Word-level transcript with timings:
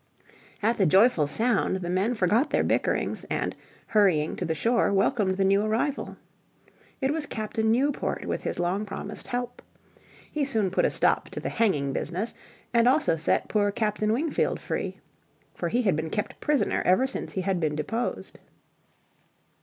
At 0.63 0.79
the 0.79 0.87
joyful 0.87 1.27
sound 1.27 1.75
the, 1.75 1.89
men 1.91 2.15
forgot 2.15 2.49
their 2.49 2.63
bickerings, 2.63 3.23
and 3.29 3.55
hurrying 3.85 4.35
to 4.37 4.45
the 4.45 4.55
shore 4.55 4.91
welcomed 4.91 5.37
the 5.37 5.45
new 5.45 5.61
arrival. 5.63 6.17
It 7.01 7.13
was 7.13 7.27
Captain 7.27 7.71
Newport 7.71 8.25
with 8.25 8.41
his 8.41 8.57
long 8.57 8.83
promised 8.87 9.27
help. 9.27 9.61
He 10.31 10.43
soon 10.43 10.71
put 10.71 10.85
a 10.85 10.89
stop 10.89 11.29
to 11.29 11.39
the 11.39 11.49
hanging 11.49 11.93
business, 11.93 12.33
and 12.73 12.87
also 12.87 13.15
set 13.15 13.47
poor 13.47 13.69
Captain 13.71 14.11
Wingfield 14.11 14.59
free. 14.59 14.99
For 15.53 15.69
he 15.69 15.83
had 15.83 15.95
been 15.95 16.09
kept 16.09 16.39
prisoner 16.39 16.81
ever 16.83 17.05
since 17.05 17.33
he 17.33 17.41
had 17.41 17.59
been 17.59 17.75
deposed. 17.75 18.39